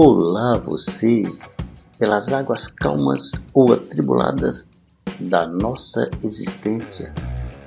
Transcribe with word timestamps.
Olá 0.00 0.56
você, 0.56 1.24
pelas 1.98 2.32
águas 2.32 2.68
calmas 2.68 3.32
ou 3.52 3.72
atribuladas 3.72 4.70
da 5.18 5.48
nossa 5.48 6.08
existência. 6.22 7.12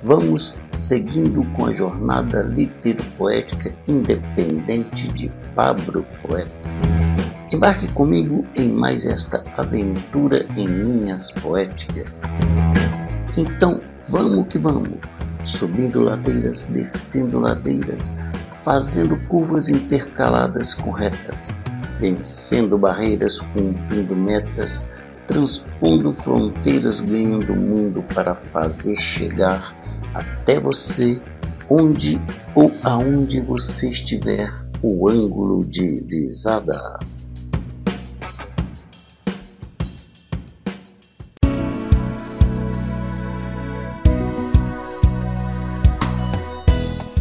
Vamos 0.02 0.58
seguindo 0.74 1.44
com 1.52 1.66
a 1.66 1.74
jornada 1.74 2.44
litero-poética 2.44 3.76
independente 3.86 5.08
de 5.08 5.30
Pablo 5.54 6.06
Poeta. 6.22 6.50
Embarque 7.52 7.92
comigo 7.92 8.46
em 8.56 8.72
mais 8.72 9.04
esta 9.04 9.44
aventura 9.58 10.46
em 10.56 10.64
linhas 10.64 11.30
poéticas. 11.32 12.06
Então, 13.36 13.78
vamos 14.08 14.48
que 14.48 14.58
vamos, 14.58 14.94
subindo 15.44 16.00
ladeiras, 16.00 16.64
descendo 16.64 17.40
ladeiras, 17.40 18.16
fazendo 18.64 19.18
curvas 19.28 19.68
intercaladas 19.68 20.72
com 20.72 20.92
retas, 20.92 21.58
vencendo 22.02 22.76
barreiras, 22.76 23.38
cumprindo 23.38 24.16
metas, 24.16 24.88
transpondo 25.28 26.12
fronteiras, 26.14 27.00
ganhando 27.00 27.54
mundo 27.54 28.02
para 28.12 28.34
fazer 28.34 28.96
chegar 28.98 29.72
até 30.12 30.58
você, 30.58 31.22
onde 31.70 32.20
ou 32.56 32.72
aonde 32.82 33.40
você 33.40 33.88
estiver, 33.88 34.50
o 34.82 35.08
ângulo 35.08 35.64
de 35.64 36.00
visada. 36.00 36.98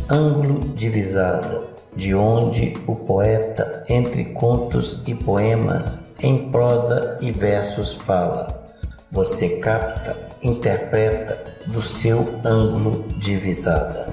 Ângulo 0.10 0.60
de 0.76 0.90
visada, 0.90 1.71
de 1.96 2.16
onde 2.16 2.74
o 2.88 2.96
poeta, 2.96 3.84
entre 3.90 4.26
contos 4.26 5.02
e 5.06 5.14
poemas, 5.14 6.06
em 6.22 6.50
prosa 6.50 7.18
e 7.22 7.32
versos 7.32 7.96
fala. 7.96 8.66
Você 9.12 9.58
capta, 9.58 10.16
interpreta 10.42 11.38
do 11.68 11.82
seu 11.82 12.28
ângulo 12.46 13.06
de 13.20 13.36
visada. 13.36 14.08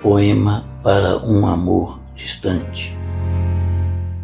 Poema 0.00 0.64
para 0.82 1.18
um 1.24 1.46
amor 1.46 2.00
distante. 2.14 3.01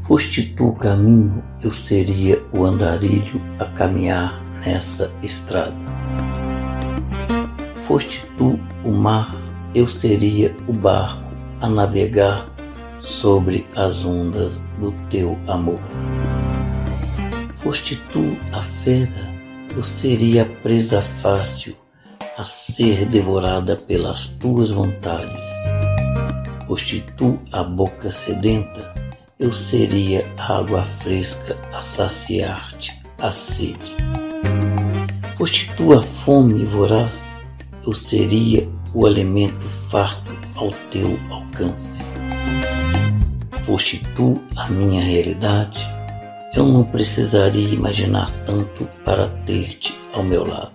Foste 0.09 0.43
tu 0.43 0.69
o 0.69 0.73
caminho, 0.75 1.45
eu 1.63 1.71
seria 1.71 2.43
o 2.51 2.65
andarilho 2.65 3.39
a 3.59 3.67
caminhar 3.67 4.43
nessa 4.65 5.13
estrada. 5.23 5.77
Foste 7.87 8.27
tu 8.39 8.59
o 8.87 8.91
mar, 8.91 9.37
eu 9.75 9.87
seria 9.87 10.57
o 10.67 10.73
barco 10.73 11.31
a 11.61 11.69
navegar 11.69 12.47
sobre 13.03 13.67
as 13.77 14.03
ondas 14.03 14.63
do 14.79 14.93
teu 15.11 15.39
amor. 15.47 15.79
Foste 17.63 17.97
tu 18.11 18.35
a 18.55 18.63
fera, 18.63 19.31
eu 19.77 19.85
seria 19.85 20.47
presa 20.63 21.03
fácil 21.03 21.77
a 22.39 22.47
ser 22.47 23.05
devorada 23.05 23.77
pelas 23.77 24.27
tuas 24.27 24.71
vontades. 24.71 25.39
Foste 26.67 27.05
tu 27.15 27.37
a 27.53 27.63
boca 27.63 28.11
sedenta, 28.11 29.08
eu 29.39 29.53
seria 29.53 30.27
água 30.37 30.83
fresca 30.83 31.57
a 31.73 31.81
saciar-te 31.81 33.01
a 33.19 33.31
sede. 33.31 33.95
Foste 35.37 35.71
tu 35.77 35.93
a 35.93 36.03
fome 36.03 36.65
voraz, 36.65 37.23
eu 37.87 37.93
seria 37.93 38.69
o 38.93 39.07
alimento 39.07 39.65
farto 39.89 40.37
ao 40.57 40.73
teu 40.91 41.17
alcance. 41.31 42.03
Foste 43.65 44.03
tu 44.17 44.43
a 44.57 44.67
minha 44.69 45.01
realidade, 45.01 45.89
eu 46.55 46.67
não 46.67 46.83
precisaria 46.83 47.73
imaginar 47.73 48.33
tanto 48.45 48.89
para 49.05 49.29
ter-te 49.47 49.97
ao 50.15 50.25
meu 50.25 50.45
lado. 50.45 50.73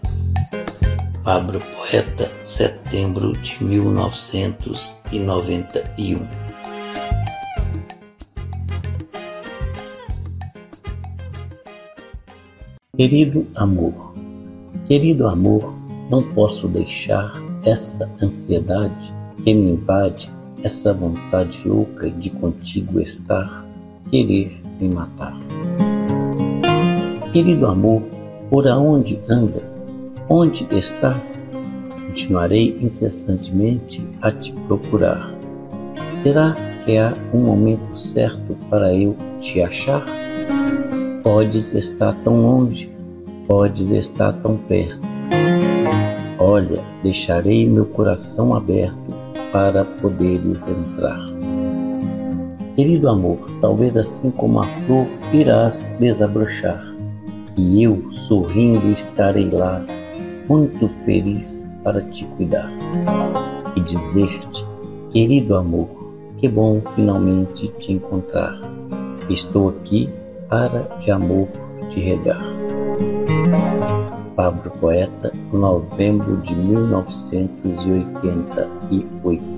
Pablo 1.22 1.60
Poeta, 1.60 2.32
setembro 2.42 3.34
de 3.34 3.62
1991 3.62 6.53
Querido 12.96 13.48
amor, 13.56 14.14
querido 14.88 15.28
amor, 15.28 15.74
não 16.12 16.22
posso 16.22 16.68
deixar 16.68 17.34
essa 17.66 18.08
ansiedade 18.22 19.12
que 19.44 19.52
me 19.52 19.72
invade, 19.72 20.30
essa 20.62 20.94
vontade 20.94 21.60
louca 21.66 22.08
de 22.08 22.30
contigo 22.30 23.00
estar, 23.00 23.66
querer 24.12 24.62
me 24.80 24.90
matar. 24.90 25.36
Querido 27.34 27.66
amor, 27.66 28.04
por 28.52 28.68
aonde 28.68 29.18
andas? 29.28 29.88
Onde 30.30 30.68
estás? 30.78 31.44
Continuarei 32.10 32.78
incessantemente 32.80 34.06
a 34.22 34.32
te 34.32 34.54
procurar. 34.68 35.34
Será 36.22 36.56
que 36.86 36.96
há 36.96 37.12
um 37.34 37.40
momento 37.40 37.98
certo 37.98 38.56
para 38.70 38.94
eu 38.94 39.18
te 39.42 39.64
achar? 39.64 40.23
Podes 41.24 41.74
estar 41.74 42.14
tão 42.22 42.42
longe, 42.42 42.92
podes 43.48 43.92
estar 43.92 44.34
tão 44.34 44.58
perto. 44.58 45.00
Olha, 46.38 46.84
deixarei 47.02 47.66
meu 47.66 47.86
coração 47.86 48.54
aberto 48.54 48.98
para 49.54 49.86
poderes 49.86 50.68
entrar. 50.68 51.18
Querido 52.76 53.08
amor, 53.08 53.38
talvez 53.62 53.96
assim 53.96 54.32
como 54.32 54.60
a 54.60 54.68
flor 54.86 55.08
irás 55.32 55.88
desabrochar, 55.98 56.94
e 57.56 57.82
eu, 57.84 58.04
sorrindo, 58.28 58.92
estarei 58.92 59.50
lá, 59.50 59.82
muito 60.50 60.90
feliz 61.06 61.64
para 61.86 62.02
te 62.02 62.26
cuidar 62.36 62.70
e 63.78 63.80
dizer-te, 63.80 64.66
querido 65.12 65.56
amor, 65.56 65.88
que 66.38 66.50
bom 66.50 66.82
finalmente 66.96 67.70
te 67.80 67.94
encontrar. 67.94 68.60
Estou 69.30 69.70
aqui 69.70 70.10
para 70.54 70.86
de 71.04 71.12
amor 71.12 71.48
te 71.90 72.00
regar. 72.00 72.38
Pablo 74.36 74.72
Poeta, 74.80 75.32
novembro 75.52 76.36
de 76.44 76.54
1988. 76.54 79.53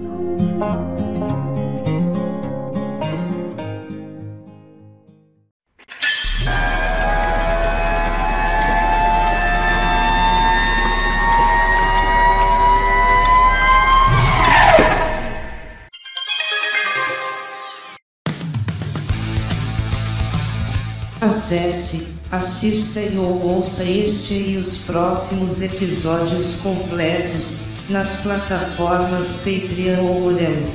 Acesse, 21.26 22.06
assista 22.32 23.00
e 23.00 23.18
ou 23.18 23.42
ouça 23.42 23.84
este 23.84 24.36
e 24.36 24.58
os 24.58 24.78
próximos 24.78 25.60
episódios 25.60 26.58
completos 26.62 27.66
nas 27.90 28.18
plataformas 28.18 29.38
Patreon 29.38 30.04
ou 30.04 30.26
Orelo. 30.26 30.72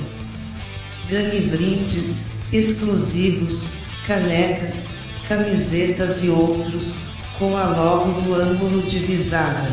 Ganhe 1.08 1.42
brindes 1.42 2.32
exclusivos, 2.52 3.74
canecas, 4.08 4.94
camisetas 5.28 6.24
e 6.24 6.30
outros, 6.30 7.10
com 7.38 7.56
a 7.56 7.66
logo 7.66 8.20
do 8.22 8.34
ângulo 8.34 8.82
de 8.82 8.98
visada. 8.98 9.70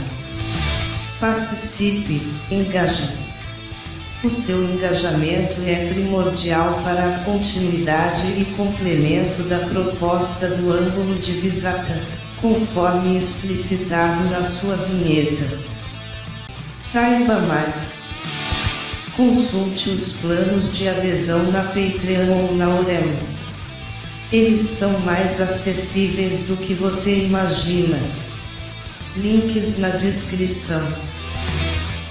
Participe, 1.19 2.22
engaje. 2.52 3.27
O 4.24 4.31
seu 4.31 4.64
engajamento 4.64 5.62
é 5.64 5.90
primordial 5.94 6.81
para 6.84 7.08
a 7.08 7.19
continuidade 7.19 8.31
e 8.31 8.46
complemento 8.58 9.44
da 9.44 9.60
proposta 9.60 10.48
do 10.50 10.72
ângulo 10.72 11.19
de 11.19 11.34
visata, 11.34 12.02
conforme 12.42 13.16
explicitado 13.16 14.24
na 14.31 14.42
sua 14.42 14.75
vinheta. 14.75 15.46
Saiba 16.74 17.42
mais. 17.42 18.02
Consulte 19.16 19.92
os 19.92 20.14
planos 20.14 20.75
de 20.75 20.90
adesão 20.90 21.52
na 21.52 21.66
Patreon 21.66 22.48
ou 22.48 22.56
na 22.56 22.66
Aurelo. 22.66 23.18
Eles 24.31 24.62
são 24.62 25.00
mais 25.02 25.40
acessíveis 25.40 26.42
do 26.48 26.58
que 26.58 26.74
você 26.74 27.25
imagina. 27.25 28.00
Links 29.16 29.78
na 29.78 29.90
descrição. 29.90 30.81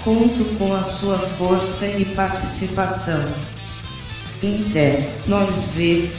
Conto 0.07 0.45
com 0.57 0.73
a 0.73 0.81
sua 0.81 1.17
força 1.17 1.85
e 1.85 2.05
participação. 2.05 3.25
Inter, 4.41 5.09
nós 5.27 5.73
vê. 5.73 6.09